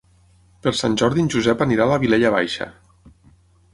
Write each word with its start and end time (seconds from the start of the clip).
Per 0.63 0.71
Sant 0.77 0.95
Jordi 1.01 1.21
en 1.25 1.29
Josep 1.35 1.61
anirà 1.67 1.85
a 1.87 1.91
la 1.93 1.99
Vilella 2.05 2.33
Baixa. 2.37 2.69